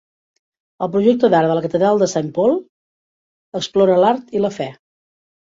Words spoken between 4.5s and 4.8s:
fe.